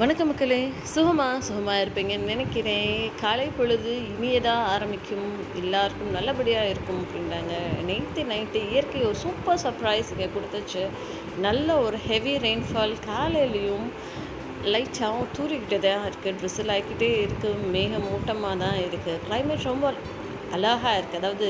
வணக்க 0.00 0.22
மக்களே. 0.28 0.58
சுகமா 0.92 1.26
சுகமாக 1.46 1.80
இருப்பீங்கன்னு 1.84 2.30
நினைக்கிறேன். 2.32 2.92
காலை 3.22 3.46
பொழுது 3.56 3.92
இனியதாக 4.12 4.68
ஆரம்பிக்கும். 4.74 5.26
எல்லாருக்கும் 5.60 6.14
நல்லபடியாக 6.16 6.70
இருக்கும் 6.72 7.00
அப்படின்றாங்க. 7.02 7.54
நேற்று 7.88 8.22
நைட்டு 8.30 8.60
இயற்கை 8.70 9.00
ஒரு 9.08 9.18
சூப்பர் 9.24 9.60
சர்ப்ரைஸ் 9.64 10.12
இங்கே 10.14 10.28
கொடுத்துச்சு. 10.36 10.84
நல்ல 11.46 11.76
ஒரு 11.86 11.98
ஹெவி 12.06 12.34
ரெயின்ஃபால் 12.46 12.94
காலையிலையும் 13.10 13.86
லைட்டாகவும் 14.74 15.30
தூரிக்கிட்டு 15.38 15.80
தான் 15.88 16.06
இருக்குது 16.08 16.36
ட்ரெஸ்ஸில் 16.40 16.72
ஆகிக்கிட்டே 16.76 17.10
இருக்குது 17.26 17.68
மேகமூட்டமாக 17.76 18.56
தான் 18.64 18.80
இருக்குது 18.86 19.20
கிளைமேட் 19.26 19.70
ரொம்ப 19.72 19.92
அழகாக 20.56 20.98
இருக்குது 20.98 21.20
அதாவது 21.20 21.48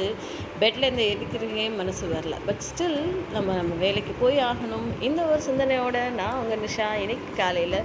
பெட்லேருந்து 0.62 1.06
எடுக்கிறீங்க 1.14 1.62
மனசு 1.80 2.04
வரல. 2.14 2.36
பட் 2.48 2.62
ஸ்டில் 2.68 3.00
நம்ம 3.36 3.56
நம்ம 3.60 3.74
வேலைக்கு 3.84 4.14
போய் 4.22 4.38
ஆகணும். 4.50 4.88
இந்த 5.08 5.20
ஒரு 5.32 5.40
சிந்தனையோட 5.48 5.98
நான் 6.20 6.38
உங்கள் 6.42 6.62
நிஷா 6.66 6.88
இன்னைக்கு 7.04 7.30
காலையில் 7.42 7.78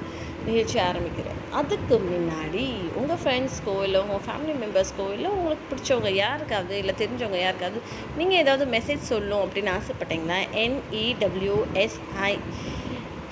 நிகழ்ச்சி 0.48 0.78
ஆரம்பிக்கிறேன். 0.90 1.40
அதுக்கு 1.60 1.96
முன்னாடி 2.10 2.64
உங்கள் 3.00 3.20
ஃப்ரெண்ட்ஸ்க்கோ 3.22 3.76
இல்லை 3.86 4.00
உங்கள் 4.06 4.24
ஃபேமிலி 4.26 4.54
மெம்பர்ஸ்க்கோ 4.64 5.06
இல்லை 5.16 5.30
உங்களுக்கு 5.38 5.66
பிடிச்சவங்க 5.72 6.12
யாருக்காவது 6.24 6.76
இல்லை 6.82 6.94
தெரிஞ்சவங்க 7.02 7.40
யாருக்காவது 7.46 7.82
நீங்கள் 8.20 8.42
ஏதாவது 8.44 8.66
மெசேஜ் 8.76 9.10
சொல்லணும் 9.12 9.44
அப்படின்னு 9.46 9.72
ஆசைப்பட்டீங்கன்னா 9.80 10.40
N E W S I 10.66 12.34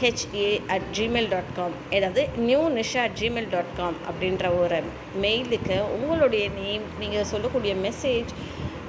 H A 0.02 0.50
at 0.74 0.88
gmail 0.98 1.30
dot 1.34 1.52
com 1.56 1.76
ஏதாவது 1.98 2.22
new 2.48 2.62
Nisha 2.78 3.02
at 3.08 3.18
gmail 3.22 3.50
dot 3.54 3.74
com 3.78 3.98
அப்படின்ற 4.10 4.48
ஒரு 4.62 4.80
மெயிலுக்கு 5.24 5.78
உங்களுடைய 5.96 6.46
நேம் 6.60 6.86
நீங்கள் 7.02 7.30
சொல்லக்கூடிய 7.32 7.74
மெசேஜ் 7.86 8.32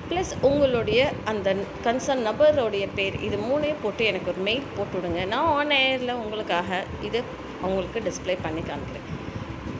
ப்ளஸ் 0.09 0.33
உங்களுடைய 0.49 1.01
அந்த 1.33 1.55
கன்சர்ன் 1.87 2.27
நபருடைய 2.29 2.87
பேர் 2.99 3.17
இது 3.29 3.37
மூணையும் 3.49 3.83
போட்டு 3.83 4.05
எனக்கு 4.11 4.31
ஒரு 4.33 4.43
மெயில் 4.49 4.73
போட்டு 4.77 4.97
விடுங்க 4.99 5.23
நான் 5.35 5.51
ஆன் 5.59 5.77
ஏரில் 5.83 6.19
உங்களுக்காக 6.23 6.83
இதை 7.09 7.23
அவங்களுக்கு 7.63 8.01
டிஸ்ப்ளே 8.09 8.37
பண்ணி 8.47 8.65
காமிக்கிறேன். 8.71 9.14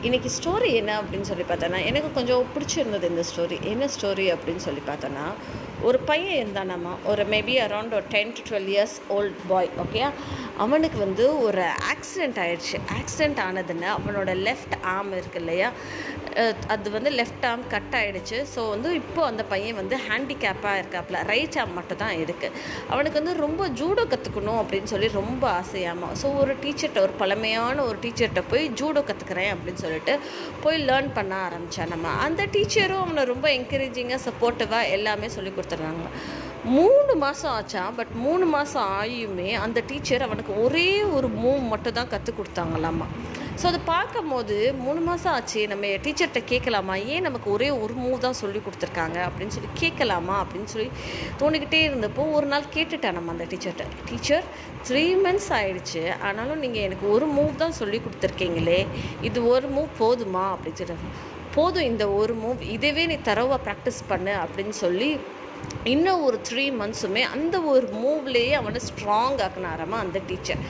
இன்றைக்கி 0.05 0.29
ஸ்டோரி 0.43 0.73
என்ன 0.73 1.01
அப்படின்னு 1.01 1.21
சொல்லி 1.21 1.43
பார்த்தோன்னா 1.43 1.85
எனக்கு 1.85 2.11
கொஞ்சம் 2.11 2.45
பிடிச்சிருந்தது 2.53 3.03
இந்த 3.03 3.23
ஸ்டோரி 3.35 3.61
என்ன 3.61 3.85
ஸ்டோரி 3.85 4.35
அப்படின்னு 4.35 4.55
சொல்லி 4.55 4.81
பார்த்தோன்னா 4.87 5.33
ஒரு 5.81 5.99
பையன் 5.99 6.47
இருந்தானாமா 6.47 6.93
ஒரு 7.05 7.23
மேபி 7.23 7.55
அரௌண்ட் 7.65 7.93
ஒரு 7.93 8.03
ten 8.09 8.33
to 8.33 8.41
twelve 8.49 8.61
years 8.61 8.97
old 9.07 9.35
boy 9.47 9.69
okay 9.77 10.11
அவனுக்கு 10.57 10.97
வந்து 10.97 11.41
ஒரு 11.41 11.61
ஆக்சிடெண்ட் 11.61 12.39
ஆயிடுச்சு. 12.43 12.77
ஆக்சிடெண்ட் 12.97 13.39
ஆனதுன்னு 13.47 13.87
அவனோட 13.95 14.33
லெஃப்ட் 14.47 14.75
ஆர்ம் 14.83 15.11
இருக்கு 15.11 15.39
இல்லையா? 15.39 15.71
அது 16.73 16.87
வந்து 16.95 17.09
லெஃப்ட் 17.19 17.45
ஆர்ம் 17.49 17.63
கட் 17.73 17.93
ஆகிடுச்சு 17.99 18.37
ஸோ 18.53 18.61
வந்து 18.71 18.89
இப்போது 18.99 19.27
அந்த 19.31 19.43
பையன் 19.51 19.77
வந்து 19.79 19.95
ஹேண்டிகேப்பாக 20.07 20.79
இருக்காப்புல. 20.81 21.17
ரைட் 21.31 21.57
ஆர்ம் 21.61 21.75
மட்டும் 21.77 21.99
தான் 22.01 22.15
இருக்குது 22.23 22.57
அவனுக்கு 22.93 23.19
வந்து 23.21 23.35
ரொம்ப 23.45 23.67
ஜூடோ 23.79 24.03
கற்றுக்கணும் 24.13 24.59
அப்படின்னு 24.61 24.91
சொல்லி 24.93 25.09
ரொம்ப 25.21 25.43
ஆசையாமா. 25.59 26.09
ஸோ 26.21 26.29
ஒரு 26.41 26.55
டீச்சர்கிட்ட 26.63 27.01
ஒரு 27.07 27.15
பழமையான 27.21 27.77
ஒரு 27.89 27.97
டீச்சர்கிட்ட 28.05 28.43
போய் 28.53 28.65
ஜூடோ 28.81 29.03
கற்றுக்கிறேன் 29.09 29.51
அப்படின்னு 29.53 29.83
சொல்லிட்டு 29.85 30.15
போய் 30.65 30.79
லேர்ன் 30.89 31.11
பண்ண 31.19 31.35
ஆரம்பித்தான் 31.47 31.93
நம்ம. 31.95 32.11
அந்த 32.27 32.41
டீச்சரும் 32.55 33.03
அவனை 33.05 33.23
ரொம்ப 33.33 33.47
என்கரேஜிங்காக 33.59 34.21
சப்போர்ட்டிவாக 34.27 34.91
எல்லாமே 34.97 35.29
சொல்லி 35.37 35.53
கொடுத்துருந்தாங்க 35.55 36.11
மூணு 36.75 37.13
மாதம் 37.23 37.53
ஆச்சான் 37.57 37.95
பட் 37.97 38.13
மூணு 38.25 38.45
மாதம் 38.53 38.87
ஆகியுமே 38.99 39.49
அந்த 39.65 39.79
டீச்சர் 39.89 40.27
அவனுக்கு 40.27 40.53
ஒரே 40.65 40.87
ஒரு 41.17 41.27
மூவ் 41.41 41.63
மட்டும் 41.73 41.97
தான் 41.99 42.13
கற்றுக் 42.13 42.39
கொடுத்தாங்களாமா. 42.39 43.07
ஸோ 43.59 43.65
அதை 43.69 43.79
பார்க்கும் 43.85 44.31
போது 44.31 44.55
மூணு 44.81 45.01
மாதம் 45.01 45.31
ஆச்சு 45.33 45.61
நம்ம 45.71 45.91
டீச்சர்கிட்ட 46.05 46.39
கேட்கலாமா? 46.51 46.95
ஏன் 47.13 47.25
நமக்கு 47.27 47.47
ஒரே 47.53 47.69
ஒரு 47.83 47.93
மூவ் 48.01 48.23
தான் 48.25 48.37
சொல்லி 48.39 48.59
கொடுத்துருக்காங்க 48.65 49.17
அப்படின்னு 49.27 49.53
சொல்லி 49.55 49.69
கேட்கலாமா 49.81 50.35
அப்படின்னு 50.43 50.69
சொல்லி 50.73 50.89
தோணிக்கிட்டே 51.41 51.79
இருந்தப்போ 51.87 52.23
ஒரு 52.37 52.47
நாள் 52.53 52.65
கேட்டுட்டேன் 52.73 53.15
நம்ம 53.17 53.31
அந்த 53.35 53.45
டீச்சர்கிட்ட 53.51 53.85
டீச்சர் 54.09 54.43
த்ரீ 54.87 55.03
மந்த்ஸ் 55.25 55.49
ஆயிடுச்சு. 55.59 56.03
ஆனாலும் 56.27 56.61
நீங்கள் 56.65 56.85
எனக்கு 56.87 57.05
ஒரு 57.11 57.27
மூவ் 57.37 57.53
தான் 57.63 57.77
சொல்லி 57.79 58.01
கொடுத்துருக்கீங்களே. 58.05 58.79
இது 59.21 59.47
ஒரு 59.53 59.69
மூவ் 59.77 59.89
போதுமா? 60.01 60.45
அப்படின்னு 60.55 60.81
சொல்லி 60.81 60.97
போதும் 61.55 61.87
இந்த 61.91 62.05
ஒரு 62.19 62.35
மூவ் 62.43 62.61
இதுவே 62.75 63.05
நீ 63.05 63.17
தரவாக 63.29 63.59
ப்ராக்டிஸ் 63.67 64.01
பண்ணு. 64.07 64.35
அப்படின்னு 64.43 64.75
சொல்லி 64.83 65.09
இன்னும் 65.93 66.23
ஒரு 66.23 66.37
த்ரீ 66.49 66.65
மந்த்ஸுமே 66.81 67.21
அந்த 67.35 67.55
ஒரு 67.73 67.87
மூவ்லேயே 68.03 68.51
அவனை 68.59 68.81
ஸ்ட்ராங் 68.89 69.39
ஆக்கினாராமா 69.45 69.97
அந்த 70.05 70.19
டீச்சர் 70.27 70.61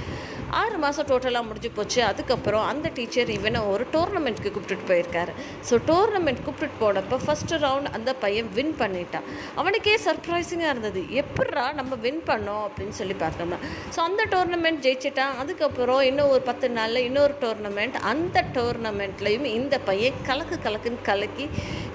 ஆறு 0.61 0.75
மாதம் 0.83 1.07
டோட்டலாக 1.09 1.47
முடிஞ்சு 1.47 1.69
போச்சு. 1.77 1.99
அதுக்கப்புறம் 2.09 2.65
அந்த 2.71 2.87
டீச்சர் 2.97 3.31
இவனை 3.35 3.61
ஒரு 3.73 3.83
டோர்னமெண்ட்க்கு 3.93 4.49
கூப்பிட்டுட்டு 4.55 4.87
போயிருக்காரு. 4.91 5.31
ஸோ 5.69 5.77
டோர்னமெண்ட் 5.89 6.41
கூப்பிட்டுட்டு 6.45 6.77
போனப்போ 6.83 7.17
ஃபஸ்ட்டு 7.25 7.59
ரவுண்ட் 7.65 7.89
அந்த 7.97 8.13
பையன் 8.23 8.49
வின் 8.57 8.75
பண்ணிட்டான். 8.81 9.25
அவனுக்கே 9.61 9.95
சர்ப்ரைசிங்காக 10.07 10.73
இருந்தது. 10.73 11.03
எப்பட்றா 11.21 11.65
நம்ம 11.79 11.95
வின் 12.05 12.21
பண்ணோம் 12.29 12.63
அப்படின்னு 12.67 12.95
சொல்லி 13.01 13.17
பார்த்தோம்னா. 13.23 13.59
ஸோ 13.95 14.01
அந்த 14.07 14.21
டோர்னமெண்ட் 14.35 14.83
ஜெயிச்சிட்டான். 14.87 15.35
அதுக்கப்புறம் 15.43 16.03
இன்னும் 16.09 16.31
ஒரு 16.35 16.43
பத்து 16.51 16.69
நாளில் 16.77 17.05
இன்னொரு 17.09 17.35
டோர்னமெண்ட் 17.43 17.97
அந்த 18.13 18.45
டோர்னமெண்ட்லேயும் 18.59 19.49
இந்த 19.59 19.77
பையன் 19.89 20.21
கலக்கு 20.29 20.57
கலக்குன்னு 20.67 21.05
கலக்கி 21.11 21.47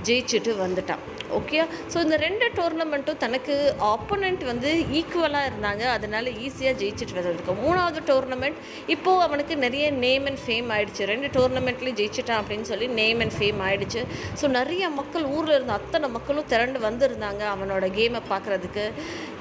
ஜெயிச்சுட்டு 0.09 0.53
வந்துட்டான். 0.65 1.05
ஓகே 1.39 1.59
ஸோ 1.93 1.97
இந்த 2.05 2.17
ரெண்டு 2.25 2.47
டோர்னமெண்ட்டும் 2.59 3.21
தனக்கு 3.25 3.55
ஆப்போனண்ட் 3.93 4.43
வந்து 4.51 4.71
ஈக்குவலாக 4.99 5.49
இருந்தாங்க. 5.51 5.83
அதனால 5.97 6.31
ஈஸியாக 6.47 6.75
ஜெயிச்சுட்டு 6.81 7.17
வந்திருக்கோம் 7.19 7.61
மூணாவது 7.65 8.01
டோர்னமெண்ட் 8.11 8.59
இப்போது 8.95 9.25
அவனுக்கு 9.27 9.57
நிறைய 9.65 9.87
நேம் 10.05 10.27
அண்ட் 10.31 10.43
ஃபேம் 10.45 10.71
ஆகிடுச்சு 10.77 11.09
ரெண்டு 11.13 11.31
டோர்னமெண்ட்லேயும் 11.37 11.99
ஜெயிச்சிட்டான் 12.01 12.41
அப்படின்னு 12.43 12.69
சொல்லி 12.73 12.89
நேம் 13.01 13.23
அண்ட் 13.25 13.37
ஃபேம் 13.39 13.61
ஆகிடுச்சு 13.69 14.03
ஸோ 14.43 14.49
நிறைய 14.59 14.91
மக்கள் 15.01 15.27
ஊரில் 15.37 15.57
இருந்த 15.57 15.75
அத்தனை 15.81 16.09
மக்களும் 16.17 16.51
திரண்டு 16.55 16.81
வந்திருந்தாங்க 16.89 17.43
அவனோட 17.55 17.85
கேமை 17.99 18.23
பார்க்குறதுக்கு 18.33 18.87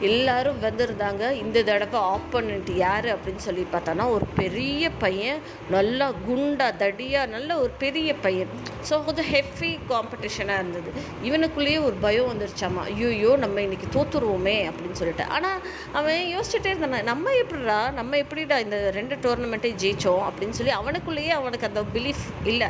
எல்லாரும் 0.09 0.59
வந்திருந்தாங்க. 0.67 1.23
இந்த 1.43 1.63
தடவை 1.69 1.99
ஆப்போனண்ட் 2.15 2.69
யார் 2.85 3.07
அப்படின்னு 3.13 3.43
சொல்லி 3.47 3.63
பார்த்தோன்னா 3.73 4.05
ஒரு 4.15 4.25
பெரிய 4.41 4.91
பையன் 5.03 5.39
நல்லா 5.75 6.07
குண்டா 6.27 6.67
தடியாக 6.83 7.31
நல்ல 7.35 7.57
ஒரு 7.63 7.73
பெரிய 7.83 8.09
பையன். 8.25 8.51
ஸோ 8.87 8.93
கொஞ்சம் 9.07 9.29
ஹெவி 9.33 9.71
காம்படிஷனாக 9.89 10.61
இருந்தது. 10.61 10.91
இவனுக்குள்ளேயே 11.27 11.79
ஒரு 11.87 11.95
பயம் 12.05 12.29
வந்துருச்சாமா 12.31 12.83
ஐயோ 12.91 13.31
நம்ம 13.43 13.61
இன்றைக்கி 13.67 13.87
தோத்துருவோமே 13.95 14.55
அப்படின்னு 14.69 14.99
சொல்லிட்டு. 15.01 15.25
ஆனால் 15.37 15.59
அவன் 15.99 16.21
யோசிச்சுட்டே 16.35 16.71
இருந்தான். 16.73 17.09
நம்ம 17.11 17.33
எப்படிடா 17.41 17.79
நம்ம 17.99 18.17
எப்படிடா 18.23 18.57
இந்த 18.65 18.77
ரெண்டு 18.99 19.17
டோர்னமெண்ட்டையும் 19.25 19.81
ஜெயிச்சோம் 19.83 20.23
அப்படின்னு 20.29 20.57
சொல்லி 20.59 20.73
அவனுக்குள்ளேயே 20.79 21.33
அவனுக்கு 21.39 21.69
அந்த 21.71 21.83
பிலீஃப் 21.95 22.25
இல்லை. 22.53 22.69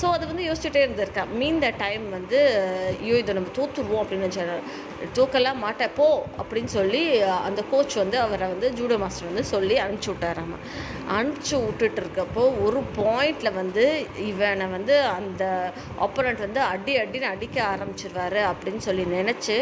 ஸோ 0.00 0.06
அது 0.16 0.24
வந்து 0.30 0.44
யோசிச்சுட்டே 0.48 0.82
இருந்திருக்கான் 0.84 1.32
மீன் 1.40 1.62
த 1.64 1.70
டைம் 1.84 2.04
வந்து 2.16 2.40
ஐயோ 3.02 3.16
இதை 3.22 3.34
நம்ம 3.38 3.52
தோத்துருவோம் 3.58 4.02
அப்படின்னு 4.02 4.26
நினச்சாரு. 4.26 4.58
தூக்கலாம் 5.16 5.62
மாட்டேன் 5.64 5.92
போ 5.98 6.06
அப்படின்னு 6.40 6.70
சொல்லி 6.76 7.02
அந்த 7.48 7.60
கோச் 7.70 7.94
வந்து 8.02 8.18
அவரை 8.24 8.46
வந்து 8.52 8.68
ஜூடோ 8.78 8.96
மாஸ்டர் 9.02 9.28
வந்து 9.30 9.44
சொல்லி 9.52 9.76
அனுப்பிச்சி 9.84 10.10
விட்டாராம. 10.12 10.54
அனுப்பிச்சி 11.16 11.54
விட்டுட்டு 11.64 12.00
இருக்கப்போ 12.02 12.42
ஒரு 12.64 12.80
பாயிண்டில் 12.98 13.52
வந்து 13.52 13.84
இவனை 14.28 14.66
வந்து 14.76 14.94
அந்த 15.18 15.44
ஆப்போனண்ட் 16.06 16.42
வந்து 16.46 16.60
அடி 16.72 16.94
அடின்னு 17.02 17.28
அடிக்க 17.34 17.58
ஆரம்பிச்சிருவாரு 17.74 18.40
அப்படின்னு 18.50 18.82
சொல்லி 18.88 19.04
நினச்சி 19.14 19.56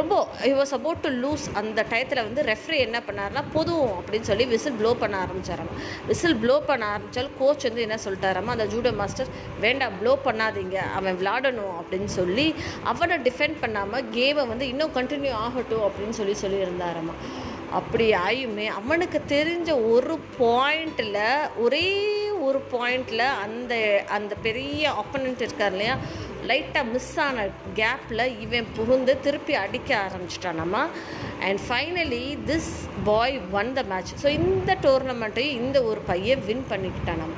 ரொம்ப 0.00 0.12
I 0.48 0.50
was 0.54 0.74
about 0.78 1.02
to 1.06 1.12
lose 1.24 1.46
அந்த 1.60 1.86
டயத்தில் 1.92 2.24
வந்து 2.28 2.42
ரெஃப்ரி 2.52 2.78
என்ன 2.86 3.00
பண்ணாருன்னா 3.08 3.44
போதும் 3.52 3.88
அப்படின்னு 3.98 4.28
சொல்லி 4.30 4.44
விசில் 4.54 4.78
ப்ளோ 4.80 4.92
பண்ண 5.02 5.16
ஆரம்பிச்சாராம். 5.24 5.72
விசில் 6.10 6.38
ப்ளோ 6.42 6.56
பண்ண 6.70 6.84
ஆரம்பித்தாலும் 6.92 7.36
கோச் 7.40 7.66
வந்து 7.68 7.84
என்ன 7.86 7.98
சொல்லிட்டாராமா 8.04 8.54
அந்த 8.56 8.66
ஜூடோ 8.74 8.92
மாஸ்டர் 9.00 9.32
வேண்டாம் 9.60 9.98
ப்ளோ 10.00 10.18
பண்ணாதீங்க 10.28 10.76
அவன் 10.98 11.18
விளாடணும் 11.22 11.74
அப்படின்னு 11.80 12.10
சொல்லி 12.18 12.46
அவனை 12.92 13.18
டிஃபெண்ட் 13.28 13.58
பண்ணாமல் 13.60 14.06
கேமை 14.16 14.44
வந்து 14.52 14.66
இன்னும் 14.72 14.81
இன்னும் 14.82 14.96
கண்டினியூ 14.96 15.32
ஆகட்டும் 15.42 15.84
அப்படின்னு 15.86 16.14
சொல்லி 16.16 16.32
சொல்லியிருந்தாராமா 16.36 17.12
அப்படி 17.72 18.06
ஆயுமே 18.20 18.64
அவனுக்கு 18.70 19.18
தெரிஞ்ச 19.28 19.68
ஒரு 19.90 20.14
பாயிண்டில் 20.38 21.18
ஒரே 21.56 21.84
ஒரு 22.40 22.58
பாயிண்டில் 22.72 23.22
அந்த 23.42 23.72
அந்த 24.08 24.32
பெரிய 24.42 24.90
ஆப்பனண்ட் 24.94 25.44
இருக்கார் 25.44 25.72
இல்லையா? 25.72 25.94
லைட்டாக 26.46 26.90
மிஸ் 26.90 27.12
ஆன 27.18 27.44
கேப்பில் 27.74 28.24
இவன் 28.40 28.68
புகுந்து 28.74 29.14
திருப்பி 29.20 29.54
அடிக்க 29.56 29.90
ஆரம்பிச்சிட்டானம்மா 30.06 30.82
and 31.46 31.62
finally 31.66 32.24
this 32.46 32.72
boy 33.04 33.38
won 33.52 33.72
the 33.72 33.84
match 33.88 34.12
so 34.22 34.30
இந்த 34.40 34.76
டோர்னமெண்ட்டையும் 34.82 35.60
இந்த 35.60 35.80
ஒரு 35.82 36.02
பையன் 36.06 36.44
வின் 36.46 36.66
பண்ணிக்கிட்டானாம் 36.70 37.36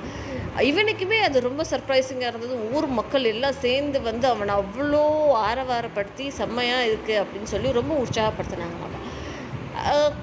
இவனுக்குமே 0.70 1.18
அது 1.26 1.38
ரொம்ப 1.46 1.62
சர்ப்ரைசிங்காக 1.70 2.30
இருந்தது. 2.30 2.56
ஊர் 2.74 2.86
மக்கள் 2.98 3.24
எல்லாம் 3.32 3.60
சேர்ந்து 3.64 4.00
வந்து 4.00 4.26
அவனை 4.32 4.54
அவ்வளோ 4.60 5.04
ஆரவாரப்படுத்தி 5.48 6.26
செம்மையாக 6.40 6.86
இருக்குது 6.90 7.20
அப்படின்னு 7.22 7.52
சொல்லி 7.54 7.78
ரொம்ப 7.80 7.94
உற்சாகப்படுத்தினாங்க 8.04 8.78
அவன் 8.82 9.00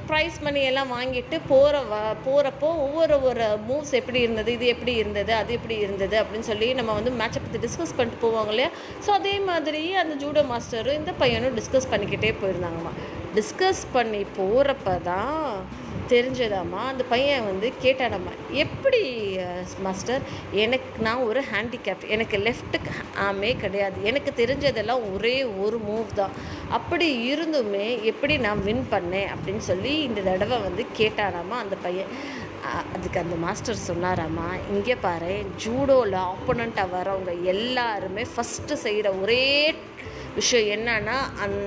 ப்ரைஸ் 0.09 0.37
மணி 0.45 0.61
எல்லாம் 0.69 0.93
வாங்கிட்டு 0.95 1.37
போகிற 1.49 1.81
வ 1.89 1.95
போகிறப்போ 2.25 2.67
ஒவ்வொரு 2.85 3.15
ஒரு 3.29 3.45
மூவ்ஸ் 3.67 3.93
எப்படி 3.99 4.19
இருந்தது 4.25 4.51
இது 4.57 4.65
எப்படி 4.75 4.93
இருந்தது 5.01 5.33
அது 5.39 5.51
எப்படி 5.57 5.75
இருந்தது 5.85 6.15
அப்படின்னு 6.21 6.49
சொல்லி 6.51 6.67
நம்ம 6.73 6.95
வந்து 6.99 7.11
மேட்சை 7.19 7.41
பற்றி 7.41 7.61
டிஸ்கஸ் 7.65 7.95
பண்ணிட்டு 7.97 8.23
போவாங்க 8.25 8.53
இல்லையா? 8.53 8.69
ஸோ 9.05 9.09
அதே 9.19 9.35
மாதிரி 9.49 9.83
அந்த 10.03 10.15
ஜூடோ 10.23 10.43
மாஸ்டரும் 10.53 10.99
இந்த 11.01 11.13
பையனும் 11.21 11.57
டிஸ்கஸ் 11.59 11.91
பண்ணிக்கிட்டே 11.93 12.31
போயிருந்தாங்கம்மா. 12.41 12.93
டிஸ்கஸ் 13.35 13.83
பண்ணி 13.93 14.21
போகிறப்ப 14.39 14.95
தான் 15.11 15.45
தெரிஞ்சதாம்மா 16.13 16.81
அந்த 16.91 17.03
பையன் 17.11 17.47
வந்து 17.49 17.67
கேட்டானம்மா 17.83 18.33
எப்படி 18.63 19.01
மாஸ்டர் 19.85 20.23
எனக்கு 20.63 21.01
நான் 21.07 21.25
ஒரு 21.29 21.41
ஹேண்டிகேப் 21.51 22.03
எனக்கு 22.15 22.37
லெஃப்ட்டுக்கு 22.47 22.93
ஆமே 23.27 23.51
கிடையாது. 23.63 23.97
எனக்கு 24.09 24.31
தெரிஞ்சதெல்லாம் 24.41 25.03
ஒரே 25.13 25.37
ஒரு 25.65 25.79
மூவ் 25.89 26.17
தான். 26.19 26.35
அப்படி 26.77 27.07
இருந்துமே 27.33 27.87
எப்படி 28.11 28.35
நான் 28.45 28.63
வின் 28.67 28.85
பண்ணேன்? 28.93 29.31
அப்படின்னு 29.33 29.63
சொல்லி 29.71 29.93
இந்த 30.09 30.21
தடவை 30.29 30.59
வந்து 30.67 30.85
கேட்டானாமா 30.99 31.57
அந்த 31.63 31.77
பையன். 31.85 32.13
அதுக்கு 32.95 33.19
அந்த 33.23 33.35
மாஸ்டர் 33.43 33.85
சொன்னாராம்மா 33.87 34.49
இங்கே 34.73 34.95
பாரு 35.05 35.35
ஜூடோவில் 35.63 36.17
ஆப்போனண்ட்டாக 36.27 36.93
வரவங்க 36.97 37.31
எல்லாருமே 37.53 38.23
ஃபஸ்ட்டு 38.33 38.81
செய்கிற 38.85 39.07
ஒரே 39.21 39.45
விஷயம் 40.39 40.69
என்னன்னா 40.75 41.17
அந் 41.43 41.57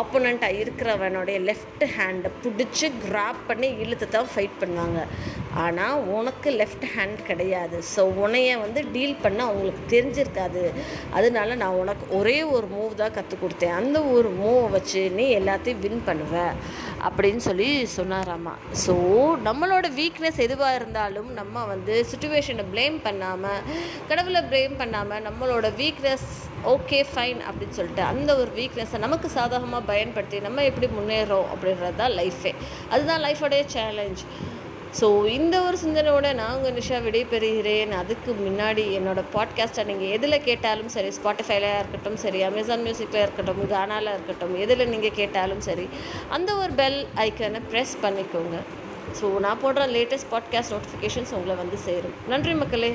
ஆப்போனண்ட்டாக 0.00 0.58
இருக்கிறவனுடைய 0.62 1.38
லெஃப்ட் 1.48 1.84
ஹேண்டை 1.96 2.30
பிடிச்சி 2.42 2.86
கிராப் 3.04 3.40
பண்ணி 3.48 3.68
இழுத்து 3.84 4.06
தான் 4.08 4.30
ஃபைட் 4.32 4.58
பண்ணுவாங்க. 4.62 5.00
ஆனால் 5.64 6.02
உனக்கு 6.16 6.48
லெஃப்ட் 6.60 6.86
ஹேண்ட் 6.94 7.20
கிடையாது. 7.30 7.78
ஸோ 7.92 8.02
உன்னைய 8.22 8.50
வந்து 8.64 8.80
டீல் 8.94 9.16
பண்ண 9.24 9.40
அவங்களுக்கு 9.48 9.82
தெரிஞ்சிருக்காது. 9.94 10.62
அதனால 11.18 11.54
நான் 11.62 11.78
உனக்கு 11.82 12.04
ஒரே 12.18 12.38
ஒரு 12.56 12.68
மூவ் 12.76 13.00
தான் 13.02 13.14
கற்றுக் 13.16 13.42
கொடுத்தேன். 13.42 13.76
அந்த 13.80 13.98
ஒரு 14.14 14.30
மூவை 14.40 14.66
வச்சு 14.76 15.02
நீ 15.18 15.26
எல்லாத்தையும் 15.40 15.82
வின் 15.84 16.06
பண்ணுவ 16.08 16.36
அப்படின்னு 17.08 17.42
சொல்லி 17.48 17.70
சொன்னாராமா. 17.98 18.54
ஸோ 18.84 18.94
நம்மளோட 19.48 19.86
வீக்னஸ் 20.00 20.40
எதுவாக 20.46 20.78
இருந்தாலும் 20.80 21.30
நம்ம 21.40 21.64
வந்து 21.72 21.94
சுச்சுவேஷனை 22.12 22.66
ப்ளேம் 22.72 22.98
பண்ணாமல் 23.08 23.62
கடவுளை 24.10 24.42
ப்ளேம் 24.50 24.76
பண்ணாமல் 24.82 25.24
நம்மளோட 25.28 25.68
வீக்னஸ் 25.82 26.28
ஓகே 26.72 26.98
ஃபைன் 27.12 27.40
அப்படின்னு 27.48 27.76
சொல்லிட்டு 27.78 28.02
அந்த 28.10 28.30
ஒரு 28.40 28.50
வீக்னஸை 28.58 28.98
நமக்கு 29.04 29.28
சாதகமாக 29.36 29.88
பயன்படுத்தி 29.90 30.38
நம்ம 30.46 30.64
எப்படி 30.70 30.88
முன்னேறோம் 30.98 31.48
அப்படின்றது 31.52 32.00
தான் 32.02 32.14
லைஃபே 32.20 32.52
அதுதான் 32.92 33.24
லைஃபோடைய 33.26 33.62
சேலஞ்ச் 33.76 34.22
ஸோ 35.00 35.26
இந்த 35.26 35.56
ஒரு 35.62 35.76
சிந்தனையோட 35.84 36.34
நான் 36.34 36.54
உங்கள் 36.56 36.72
நிஷா 36.72 36.98
விடைபெறுகிறேன். 37.04 37.92
அதுக்கு 38.00 38.30
முன்னாடி 38.40 38.82
என்னோடய 38.98 39.30
பாட்காஸ்ட்டை 39.34 39.84
நீங்கள் 39.84 40.12
எதில் 40.16 40.36
கேட்டாலும் 40.42 40.88
சரி 40.88 41.08
ஸ்பாட்டிஃபைல 41.08 41.70
இருக்கட்டும் 41.78 42.16
சரி 42.16 42.42
அமேசான் 42.42 42.84
மியூசிக்கில் 42.86 43.22
இருக்கட்டும் 43.22 43.62
கானாவில் 43.70 44.12
இருக்கட்டும் 44.12 44.54
எதில் 44.64 44.88
நீங்கள் 44.88 45.16
கேட்டாலும் 45.20 45.60
சரி 45.60 45.88
அந்த 46.28 46.54
ஒரு 46.54 46.72
பெல் 46.72 47.06
ஐக்கனை 47.16 47.62
ப்ரெஸ் 47.72 47.94
பண்ணிக்கோங்க. 48.02 48.58
ஸோ 49.20 49.26
நான் 49.46 49.62
போடுற 49.64 49.88
லேட்டஸ்ட் 49.96 50.30
பாட்காஸ்ட் 50.32 50.74
நோட்டிஃபிகேஷன்ஸ் 50.76 51.34
உங்களை 51.34 51.54
வந்து 51.54 51.76
சேரும். 51.88 52.14
நன்றி 52.28 52.54
மக்களே. 52.54 52.92